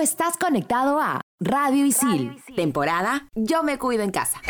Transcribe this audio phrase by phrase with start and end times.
[0.00, 4.40] estás conectado a Radio Isil, temporada Yo me cuido en casa.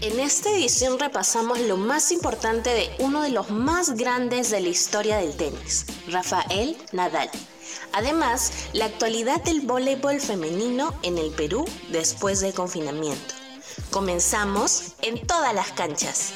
[0.00, 4.68] En esta edición repasamos lo más importante de uno de los más grandes de la
[4.68, 7.28] historia del tenis, Rafael Nadal.
[7.92, 13.34] Además, la actualidad del voleibol femenino en el Perú después del confinamiento.
[13.90, 16.32] Comenzamos en todas las canchas.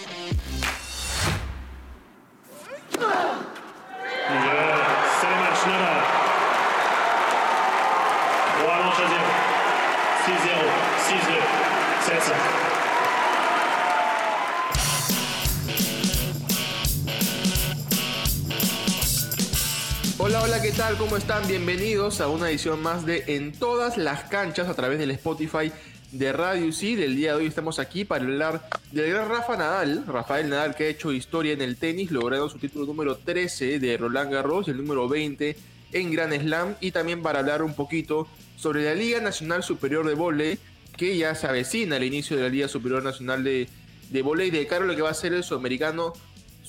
[20.99, 21.47] ¿Cómo están?
[21.47, 25.71] Bienvenidos a una edición más de En todas las canchas a través del Spotify
[26.11, 26.97] de Radio C.
[26.97, 30.85] Del día de hoy estamos aquí para hablar del gran Rafa Nadal, Rafael Nadal, que
[30.85, 34.79] ha hecho historia en el tenis, logrando su título número 13 de Roland Garros el
[34.79, 35.57] número 20
[35.93, 40.15] en Grand Slam, y también para hablar un poquito sobre la Liga Nacional Superior de
[40.15, 40.59] Voley,
[40.97, 43.69] que ya se avecina el inicio de la Liga Superior Nacional de,
[44.11, 46.15] de Voley, de cara lo que va a ser el sudamericano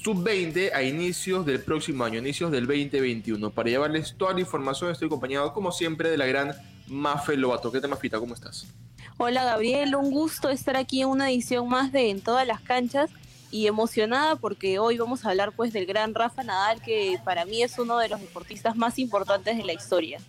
[0.04, 3.52] sub-20 a inicios del próximo año, inicios del 2021.
[3.52, 6.54] Para llevarles toda la información estoy acompañado, como siempre, de la gran
[6.88, 7.72] Mafe Lobato.
[7.72, 8.20] ¿Qué tal, Mafita?
[8.20, 8.68] ¿Cómo estás?
[9.18, 13.12] Hola Gabriel, un gusto estar aquí en una edición más de En todas las canchas
[13.52, 17.62] y emocionada porque hoy vamos a hablar pues del gran Rafa Nadal que para mí
[17.62, 20.20] es uno de los deportistas más importantes de la historia.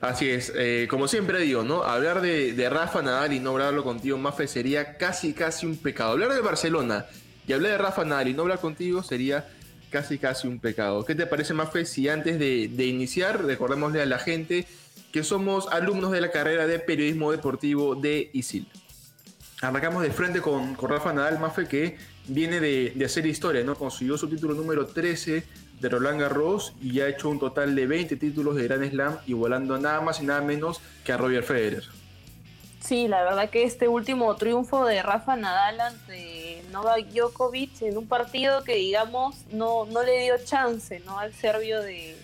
[0.00, 1.82] Así es, eh, como siempre digo, ¿no?
[1.84, 6.12] Hablar de, Rafa Nadal y no hablarlo contigo, Mafe, sería casi casi un pecado.
[6.12, 7.06] Hablar de Barcelona
[7.46, 9.48] y hablar de Rafa Nadal y no hablar contigo sería
[9.90, 11.04] casi casi un pecado.
[11.04, 14.66] ¿Qué te parece, Mafe, si antes de, de iniciar, recordémosle a la gente
[15.14, 18.66] que somos alumnos de la carrera de periodismo deportivo de ISIL.
[19.62, 23.76] Arrancamos de frente con, Rafa Nadal Mafe, que viene de, hacer historia, ¿no?
[23.76, 25.44] Consiguió su título número 13
[25.80, 29.78] de Roland Garros y ha hecho un total de 20 títulos de Grand Slam, igualando
[29.78, 31.84] nada más y nada menos que a Roger Federer.
[32.80, 36.43] Sí, la verdad que este último triunfo de Rafa Nadal ante
[36.74, 41.18] Novak Djokovic en un partido que digamos no, no le dio chance ¿no?
[41.18, 42.14] al serbio de,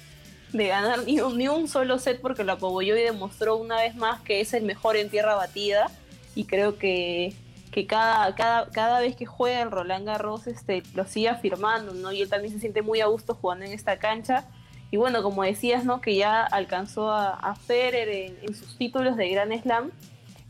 [0.52, 3.94] de ganar ni un, ni un solo set porque lo apoyó y demostró una vez
[3.94, 5.90] más que es el mejor en tierra batida
[6.34, 7.34] y creo que,
[7.70, 12.12] que cada, cada, cada vez que juega el Roland Garros este, lo sigue afirmando, ¿no?
[12.12, 14.44] Y él también se siente muy a gusto jugando en esta cancha.
[14.90, 16.00] Y bueno, como decías, ¿no?
[16.00, 18.08] Que ya alcanzó a, a Federer
[18.42, 19.90] en, sus títulos de Grand Slam.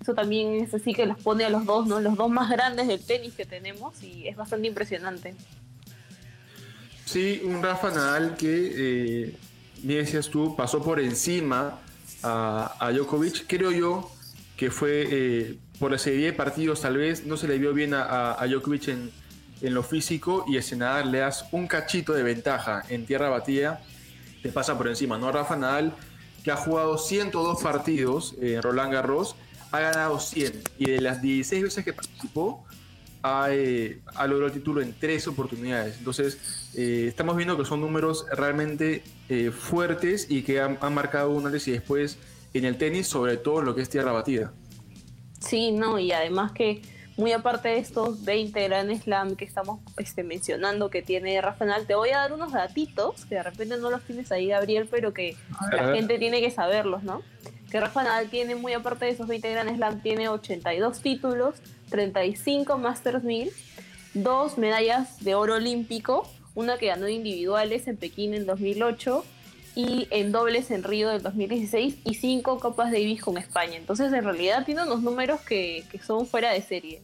[0.01, 2.01] Eso también es así que los pone a los dos, ¿no?
[2.01, 5.35] Los dos más grandes del tenis que tenemos y es bastante impresionante.
[7.05, 8.73] Sí, un Rafa Nadal que
[9.27, 9.37] eh,
[9.83, 11.81] bien decías tú, pasó por encima
[12.23, 13.47] a, a Djokovic.
[13.47, 14.11] Creo yo
[14.57, 17.95] que fue eh, por la serie de partidos, tal vez no se le vio bien
[17.95, 19.11] a, a Djokovic en,
[19.61, 23.83] en, lo físico y ese Nadal le das un cachito de ventaja en tierra batida,
[24.43, 25.19] te pasa por encima.
[25.19, 25.33] ¿no?
[25.33, 25.95] Rafa Nadal,
[26.45, 29.35] que ha jugado 102 partidos en Roland Garros,
[29.71, 32.65] ha ganado 100 y de las 16 veces que participó,
[33.51, 35.99] eh, ha, logrado el título en tres oportunidades.
[35.99, 41.47] Entonces, eh, estamos viendo que son números realmente eh, fuertes y que han, marcado un
[41.47, 42.19] antes y después
[42.55, 44.53] en el tenis, sobre todo lo que es tierra batida.
[45.39, 46.83] Sí, no, y además que
[47.21, 51.87] muy aparte de estos 20 Grand Slam que estamos este, mencionando que tiene Rafa Nadal,
[51.87, 55.13] te voy a dar unos datitos que de repente no los tienes ahí, Gabriel, pero
[55.13, 55.37] que
[55.71, 57.23] la gente tiene que saberlos, ¿no?
[57.71, 61.57] Que Rafa Nadal tiene, muy aparte de esos 20 Grand Slam, tiene 82 títulos,
[61.91, 63.53] 35 Masters 1000,
[64.15, 69.25] dos medallas de oro olímpico, una que ganó individuales en Pekín en 2008
[69.75, 73.77] y en dobles en Río del 2016 y cinco Copas Davis con España.
[73.77, 77.03] Entonces, en realidad tiene unos números que, son fuera de serie.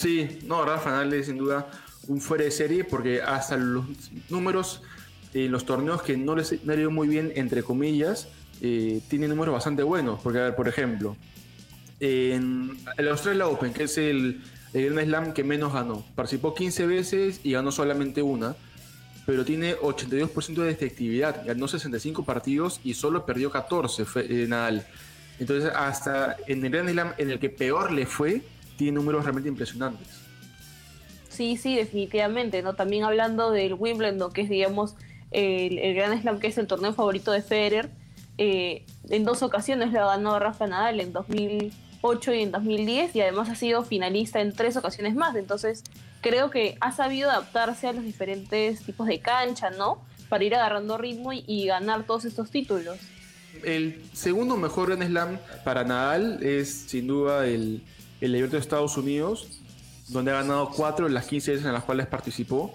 [0.00, 1.70] Sí, no, Rafa Nadal sin duda
[2.08, 3.84] un fuera de serie porque hasta los
[4.30, 4.80] números
[5.34, 8.28] en los torneos que no les ha ido muy bien, entre comillas,
[8.62, 10.18] eh, tiene números bastante buenos.
[10.22, 11.18] Porque, a ver, por ejemplo,
[12.00, 14.40] en el Australia Open, que es el,
[14.72, 16.02] el Grand Slam que menos ganó.
[16.14, 18.56] Participó 15 veces y ganó solamente una,
[19.26, 21.44] pero tiene 82% de efectividad.
[21.44, 24.86] Ganó 65 partidos y solo perdió 14 eh, Nadal.
[25.38, 28.40] Entonces, hasta en el Grand Slam en el que peor le fue,
[28.80, 30.08] tiene números realmente impresionantes.
[31.28, 32.74] Sí, sí, definitivamente, ¿no?
[32.74, 34.94] También hablando del Wimbledon, que es, digamos,
[35.30, 37.90] el, el Grand Slam, que es el torneo favorito de Federer,
[38.38, 41.72] eh, en dos ocasiones lo ganó Rafa Nadal, en 2000
[42.02, 45.36] 8 y en 2010 y además ha sido finalista en tres ocasiones más.
[45.36, 45.84] Entonces
[46.20, 50.02] creo que ha sabido adaptarse a los diferentes tipos de cancha, ¿no?
[50.30, 52.96] Para ir agarrando ritmo y, ganar todos estos títulos.
[53.64, 57.82] El segundo mejor Grand Slam para Nadal es sin duda el,
[58.20, 59.60] el Abierto de Estados Unidos,
[60.08, 62.74] donde ha ganado cuatro de las 15 veces en las cuales participó.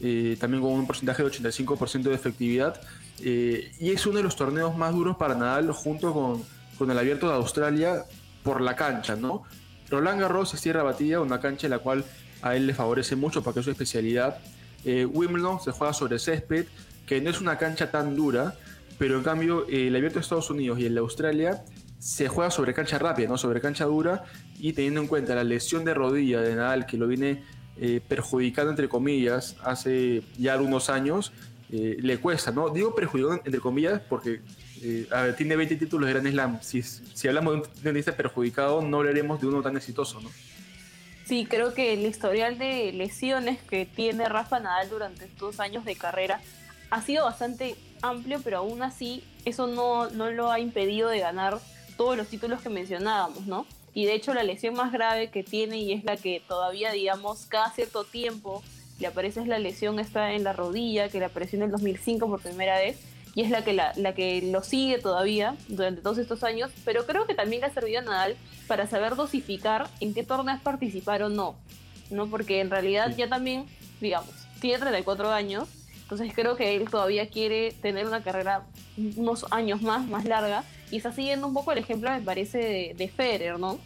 [0.00, 2.80] eh, también con un porcentaje de 85% de efectividad.
[3.20, 6.44] Eh, y es uno de los torneos más duros para Nadal junto con,
[6.78, 8.04] con el Abierto de Australia
[8.44, 9.42] por la cancha, ¿no?
[9.90, 12.04] Roland Garros es tierra batida, una cancha en la cual
[12.42, 14.38] a él le favorece mucho porque es su especialidad.
[14.84, 16.66] Eh, Wimbledon se juega sobre césped,
[17.06, 18.54] que no es una cancha tan dura,
[18.98, 21.64] pero en cambio el abierto de Estados Unidos y el de Australia
[21.98, 23.38] se juega sobre cancha rápida, ¿no?
[23.38, 24.24] sobre cancha dura,
[24.58, 27.42] y teniendo en cuenta la lesión de rodilla de Nadal que lo viene
[27.80, 31.32] eh, perjudicando entre comillas hace ya algunos años,
[31.70, 32.70] eh, le cuesta, ¿no?
[32.70, 34.40] Digo perjudicado entre comillas porque
[34.80, 36.58] ver, tiene 20 títulos de Grand Slam.
[36.62, 40.30] Si, si hablamos de un tenista perjudicado, no hablaremos de uno tan exitoso, ¿no?
[41.26, 45.94] Sí, creo que el historial de lesiones que tiene Rafa Nadal durante estos años de
[45.94, 46.40] carrera
[46.90, 51.58] ha sido bastante amplio, pero aún así eso no, no lo ha impedido de ganar
[51.98, 53.66] todos los títulos que mencionábamos, ¿no?
[53.92, 57.44] Y de hecho la lesión más grave que tiene y es la que todavía, digamos,
[57.46, 58.62] cada cierto tiempo
[58.98, 62.26] le aparece es la lesión está en la rodilla, que le apareció en el 2005
[62.28, 62.98] por primera vez,
[63.34, 67.06] y es la que, la, la, que lo sigue todavía durante todos estos años, pero
[67.06, 68.36] creo que también le ha servido a Nadal
[68.66, 71.56] para saber dosificar en qué torneos participar o no,
[72.10, 72.26] ¿no?
[72.28, 73.66] Porque en realidad ya también,
[74.00, 74.30] digamos,
[74.60, 75.68] tiene 34 años,
[76.02, 78.64] entonces creo que él todavía quiere tener una carrera
[79.16, 80.64] unos años más, más larga,
[80.96, 83.78] está siguiendo un poco el ejemplo, me parece, de, de Federer, ¿no?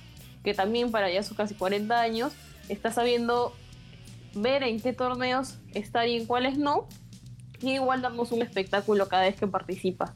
[0.45, 2.33] Que también para ya sus casi 40 años
[2.69, 3.53] está sabiendo
[4.35, 6.89] ver en qué torneos estar y en cuáles no,
[7.61, 10.15] y igual damos un espectáculo cada vez que participa.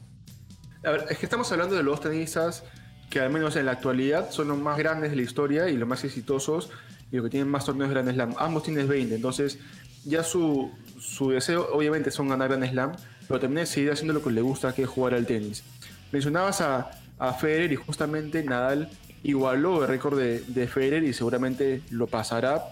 [0.83, 2.63] A ver, es que estamos hablando de los tenistas
[3.09, 5.87] que al menos en la actualidad son los más grandes de la historia y los
[5.87, 6.69] más exitosos
[7.11, 8.35] y los que tienen más torneos de Grand Slam.
[8.37, 9.59] Ambos tienen 20, entonces
[10.03, 12.91] ya su, su deseo obviamente son ganar Grand Slam,
[13.27, 15.63] pero también es seguir haciendo lo que le gusta, que es jugar al tenis.
[16.11, 16.91] Mencionabas a,
[17.39, 18.89] Federer y justamente Nadal
[19.23, 22.63] igualó el récord de, de, Federer y seguramente lo pasará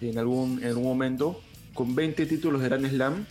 [0.00, 1.40] en algún, en momento
[1.72, 3.26] con 20 títulos de Grand Slam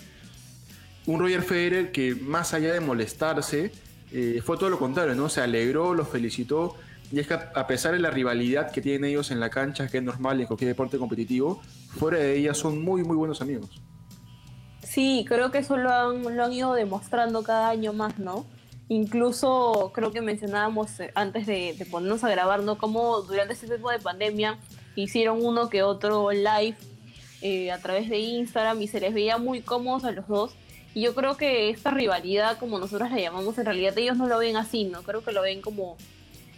[1.06, 3.72] un Roger Federer que más allá de molestarse,
[4.12, 5.30] eh, fue todo lo contrario, ¿no?
[5.30, 6.76] Se alegró, los felicitó.
[7.12, 9.98] Y es que a pesar de la rivalidad que tienen ellos en la cancha, que
[9.98, 13.82] es normal en cualquier deporte competitivo, fuera de ella son muy, muy buenos amigos.
[14.84, 18.46] Sí, creo que eso lo han, lo han ido demostrando cada año más, ¿no?
[18.92, 22.78] Incluso creo que mencionábamos eh, antes de, ponernos a grabar, ¿no?
[22.78, 24.60] Cómo durante este tiempo de pandemia
[24.98, 26.76] hicieron uno que otro live
[27.42, 30.52] eh, a través de Instagram y se les veía muy cómodos a los dos
[30.94, 34.38] y yo creo que esta rivalidad, como nosotros la llamamos, en realidad ellos no lo
[34.40, 35.04] ven así, ¿no?
[35.04, 35.96] Creo que lo ven como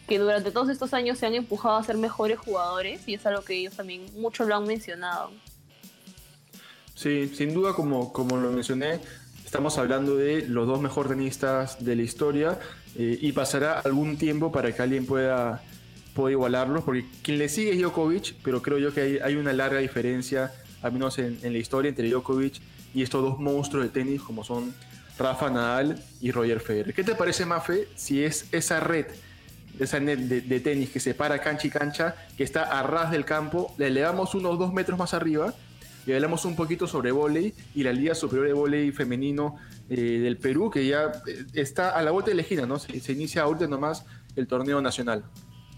[0.08, 3.44] que durante todos estos años se han empujado a ser mejores jugadores y es algo
[3.44, 5.30] que ellos también mucho lo han mencionado.
[6.96, 9.02] Sí, sin duda, como, como lo mencioné,
[9.54, 12.58] estamos hablando de los dos mejores tenistas de la historia
[12.96, 15.62] eh, y pasará algún tiempo para que alguien pueda,
[16.16, 19.78] pueda igualarlos, porque quien le sigue es Djokovic, pero creo yo que hay, una larga
[19.78, 20.52] diferencia,
[20.82, 22.62] al menos en, la historia, entre Djokovic
[22.96, 24.74] y estos dos monstruos de tenis como son
[25.20, 26.96] Rafa Nadal y Roger Federer.
[26.96, 29.06] ¿Qué te parece, Mafe, si es esa red,
[29.80, 33.72] esa net de, tenis que separa cancha y cancha, que está a ras del campo,
[33.78, 35.54] le elevamos unos dos metros más arriba
[36.06, 39.56] y hablamos un poquito sobre volei y la Liga Superior de Volei Femenino
[39.90, 42.80] eh, del Perú, que ya eh, está a la vuelta de la esquina, ¿no?
[42.80, 44.06] Se, inicia ahorita nomás
[44.36, 45.24] el torneo nacional.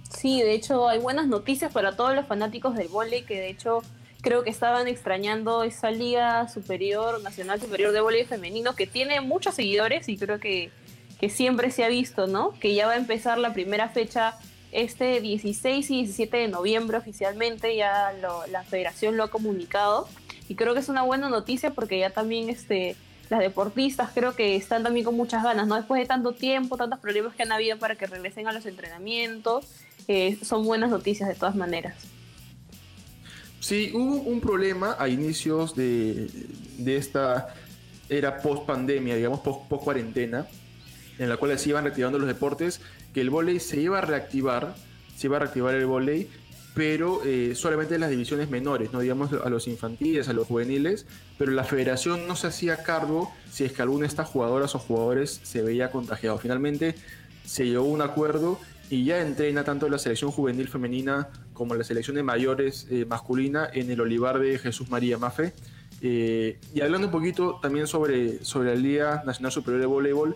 [0.10, 3.82] Sí, de hecho hay buenas noticias para todos los fanáticos del volei, que de hecho
[4.22, 9.54] creo que estaban extrañando esa liga superior, nacional superior de voleibol femenino, que tiene muchos
[9.54, 10.72] seguidores y creo que,
[11.20, 12.52] que siempre se ha visto, ¿no?
[12.60, 14.36] Que ya va a empezar la primera fecha
[14.84, 18.14] este 16 y 17 de noviembre oficialmente, ya
[18.52, 20.08] la federación lo ha comunicado
[20.48, 22.96] y creo que es una buena noticia porque ya también este,
[23.30, 25.76] las deportistas creo que están también con muchas ganas, ¿no?
[25.76, 29.66] Después de tanto tiempo, tantos problemas que han habido para que regresen a los entrenamientos,
[30.08, 31.96] eh, son buenas noticias de todas maneras.
[33.60, 36.30] Sí, hubo un problema a inicios de,
[36.86, 37.56] esta
[38.10, 40.46] era post pandemia, digamos, post, cuarentena,
[41.20, 42.82] en la cual se iban reactivando los deportes,
[43.14, 44.76] que el volei se iba a reactivar,
[45.16, 46.30] se iba a reactivar el volei,
[46.76, 51.06] pero eh, solamente en las divisiones menores, no digamos a los infantiles, a los juveniles,
[51.38, 54.80] pero la federación no se hacía cargo si es que alguna de estas jugadoras o
[54.80, 56.38] jugadores se veía contagiado.
[56.38, 56.96] Finalmente
[57.46, 61.84] se llegó a un acuerdo y ya entrena tanto la selección juvenil femenina como la
[61.84, 65.54] selección de mayores eh, masculina en el Olivar de Jesús María Mafe.
[66.02, 70.36] Eh, y hablando un poquito también sobre, sobre la Liga Nacional Superior de Voleibol,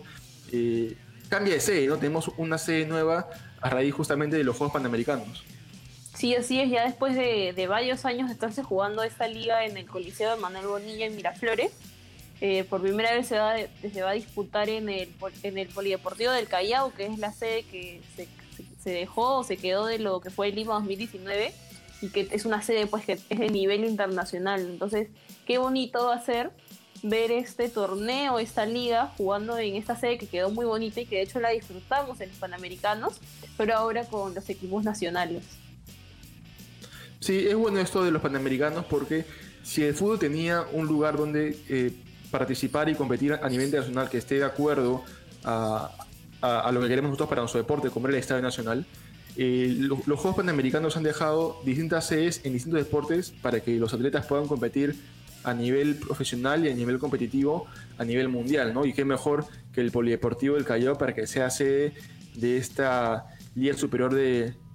[0.52, 0.96] eh,
[1.28, 1.96] cambia de sede, ¿no?
[1.96, 3.28] Tenemos una sede nueva
[3.60, 5.44] a raíz justamente de los Juegos Panamericanos.
[6.14, 9.86] Sí, así es, ya después de, varios años de estarse jugando esta liga en el
[9.86, 11.70] Coliseo de Manuel Bonilla en Miraflores,
[12.68, 15.08] por primera vez se va, se va a disputar en el,
[15.42, 18.26] en el Polideportivo del Callao, que es la sede que se
[18.82, 21.52] se dejó o se quedó de lo que fue el Lima 2019
[22.02, 24.60] y que es una sede pues que es de nivel internacional.
[24.60, 25.08] Entonces,
[25.46, 26.50] qué bonito va a ser
[27.02, 31.16] ver este torneo, esta liga, jugando en esta sede que quedó muy bonita y que
[31.16, 33.20] de hecho la disfrutamos en los Panamericanos,
[33.56, 35.44] pero ahora con los equipos nacionales.
[37.20, 39.24] Sí, es bueno esto de los Panamericanos porque
[39.62, 41.92] si el fútbol tenía un lugar donde eh,
[42.30, 45.02] participar y competir a nivel internacional que esté de acuerdo
[45.44, 45.90] a,
[46.72, 48.86] lo que queremos nosotros para nuestro deporte, como el Estadio Nacional,
[49.36, 53.92] eh, los, los, Juegos Panamericanos han dejado distintas sedes en distintos deportes para que los
[53.94, 54.96] atletas puedan competir
[55.44, 57.66] a nivel profesional y a nivel competitivo
[57.98, 58.84] a nivel mundial, ¿no?
[58.86, 61.92] Y qué mejor que el Polideportivo del Callao para que sea sede
[62.34, 64.14] de esta Liga Superior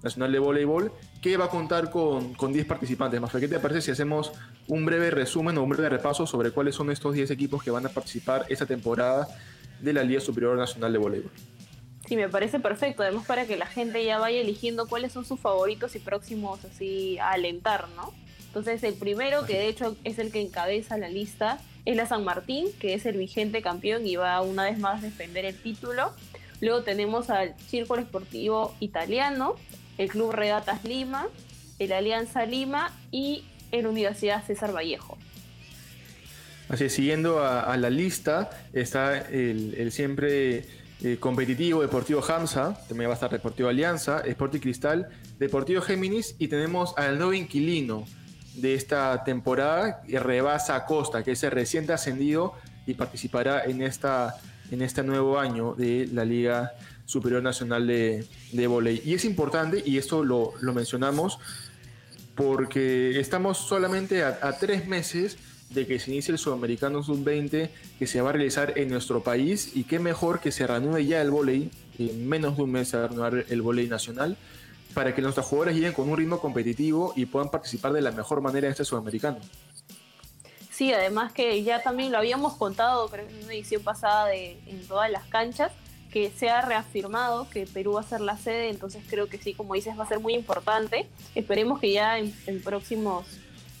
[0.02, 3.20] Nacional de Voleibol, que va a contar con, con 10 participantes.
[3.20, 4.32] Más ¿qué te parece si hacemos
[4.68, 7.86] un breve resumen o un breve repaso sobre cuáles son estos 10 equipos que van
[7.86, 9.26] a participar esta temporada
[9.80, 11.30] de la Liga Superior Nacional de Voleibol?
[12.06, 15.40] Sí, me parece perfecto, además para que la gente ya vaya eligiendo cuáles son sus
[15.40, 18.12] favoritos y próximos así a alentar, ¿no?
[18.56, 22.24] Entonces el primero, que de hecho es el que encabeza la lista, es la San
[22.24, 26.10] Martín, que es el vigente campeón y va una vez más a defender el título.
[26.62, 29.56] Luego tenemos al Círculo Esportivo Italiano,
[29.98, 31.28] el Club Regatas Lima,
[31.78, 35.18] el Alianza Lima y el Universidad César Vallejo.
[36.70, 40.64] Así siguiendo a, la lista está el, siempre
[41.02, 46.48] eh, competitivo Deportivo Hamza, también va a estar Deportivo Alianza, Sporting Cristal, Deportivo Géminis y
[46.48, 48.06] tenemos al nuevo inquilino
[48.56, 52.54] de esta temporada, Rebasa Costa, que es el reciente ascendido
[52.86, 54.36] y participará en, esta,
[54.70, 56.72] en este nuevo año de la Liga
[57.04, 61.38] Superior Nacional de, de Y es importante, y esto lo, mencionamos,
[62.34, 65.36] porque estamos solamente a, tres meses
[65.70, 69.72] de que se inicie el Sudamericano Sub-20 que se va a realizar en nuestro país
[69.74, 72.96] y qué mejor que se reanude ya el volei, en menos de un mes se
[72.96, 74.36] va a reanudar el volei nacional
[74.96, 78.40] para que nuestros jugadores lleguen con un ritmo competitivo y puedan participar de la mejor
[78.40, 79.36] manera este Sudamericano.
[80.70, 84.88] Sí, además que ya también lo habíamos contado creo, en una edición pasada de en
[84.88, 85.70] todas las canchas,
[86.10, 89.52] que se ha reafirmado que Perú va a ser la sede, entonces creo que sí,
[89.52, 91.06] como dices, va a ser muy importante.
[91.34, 92.32] Esperemos que ya en,
[92.64, 93.26] próximos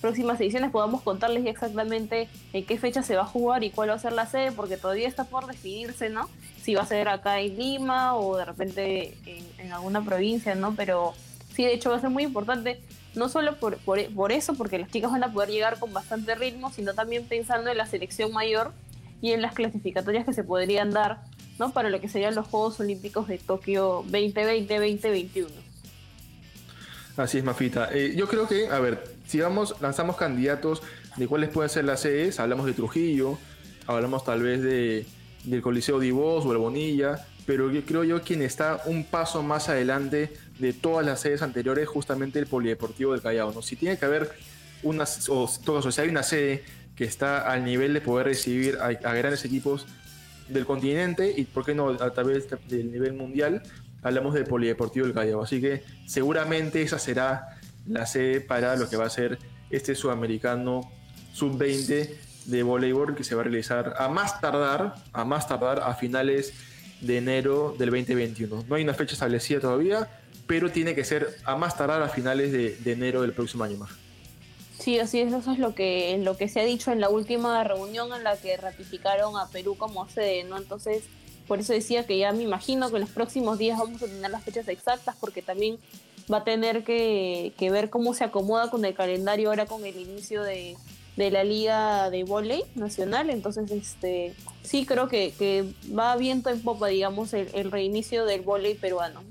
[0.06, 3.94] próximas ediciones podamos contarles exactamente en qué fecha se va a jugar y cuál va
[3.94, 6.30] a ser la sede, porque todavía está por definirse, ¿no?
[6.62, 9.16] Si va a ser acá en Lima o de repente
[9.58, 10.76] en, alguna provincia, ¿no?
[10.76, 11.12] Pero
[11.56, 12.80] sí, de hecho va a ser muy importante,
[13.16, 16.70] no solo por, por, eso, porque las chicas van a poder llegar con bastante ritmo,
[16.70, 18.72] sino también pensando en la selección mayor
[19.20, 21.18] y en las clasificatorias que se podrían dar
[21.58, 21.72] ¿no?
[21.72, 25.48] Para lo que serían los Juegos Olímpicos de Tokio 2020-2021.
[27.16, 27.88] Así es, Mafita.
[27.92, 30.82] Eh, yo creo que, a ver, si vamos, lanzamos candidatos
[31.16, 33.38] de cuáles pueden ser las sedes, hablamos de Trujillo,
[33.86, 35.06] hablamos tal vez de,
[35.44, 39.42] del Coliseo de Ivos o el Bonilla, pero yo creo yo quien está un paso
[39.42, 43.52] más adelante de todas las sedes anteriores, justamente el Polideportivo del Callao.
[43.52, 43.62] ¿no?
[43.62, 44.32] Si tiene que haber
[44.82, 46.64] una, o, o sea, hay una sede
[46.96, 49.86] que está al nivel de poder recibir a grandes equipos
[50.48, 53.62] del continente y, ¿por qué no, a través del nivel mundial?
[54.02, 55.42] Hablamos del Polideportivo del Callao.
[55.42, 59.38] Así que seguramente esa será la sede para lo que va a ser
[59.70, 60.90] este sudamericano
[61.32, 62.08] sub-20
[62.46, 66.52] de voleibol que se va a realizar a más tardar, a más tardar a finales
[67.00, 68.64] de enero del 2021.
[68.68, 70.08] No hay una fecha establecida todavía,
[70.46, 73.76] pero tiene que ser a más tardar a finales de, de enero del próximo año
[73.78, 73.90] más.
[74.78, 77.64] Sí, así es, eso es lo que, lo que se ha dicho en la última
[77.64, 80.58] reunión en la que ratificaron a Perú como sede, ¿no?
[80.58, 81.02] Entonces,
[81.48, 84.30] por eso decía que ya me imagino que en los próximos días vamos a tener
[84.30, 85.78] las fechas exactas, porque también
[86.32, 90.42] va a tener que, ver cómo se acomoda con el calendario ahora con el inicio
[90.42, 90.76] de,
[91.16, 93.30] la liga de volei nacional.
[93.30, 99.22] Entonces, este sí creo que, va viento en popa, digamos, el, reinicio del volei peruano.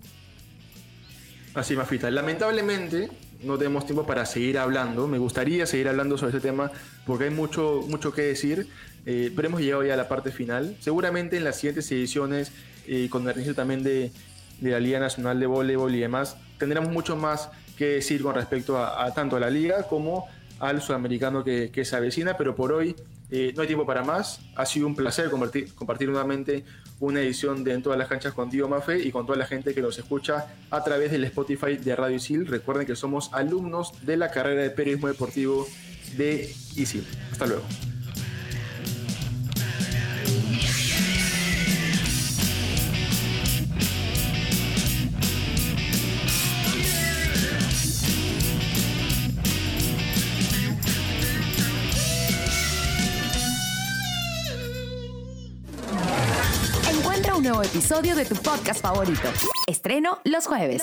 [1.53, 2.11] Así, Mafita.
[2.11, 3.09] Lamentablemente,
[3.43, 5.07] no tenemos tiempo para seguir hablando.
[5.07, 6.71] Me gustaría seguir hablando sobre este tema
[7.05, 8.67] porque hay mucho, mucho que decir,
[9.05, 10.75] eh, pero hemos llegado ya a la parte final.
[10.79, 12.51] Seguramente en las siguientes ediciones,
[12.87, 14.11] eh, con el inicio también de,
[14.61, 19.13] la Liga Nacional de Voleibol y demás, tendremos mucho más que decir con respecto a,
[19.13, 20.27] tanto a la liga como
[20.59, 22.95] al sudamericano que, se avecina, pero por hoy
[23.29, 24.39] eh, no hay tiempo para más.
[24.55, 26.63] Ha sido un placer compartir, compartir nuevamente
[26.99, 29.81] una edición de En todas las canchas contigo, Mafe, y con toda la gente que
[29.81, 32.47] nos escucha a través del Spotify de Radio Isil.
[32.47, 35.67] Recuerden que somos alumnos de la carrera de periodismo deportivo
[36.15, 37.05] de Isil.
[37.31, 37.63] Hasta luego.
[57.85, 59.29] Episodio de tu podcast favorito.
[59.67, 60.81] Estreno los jueves.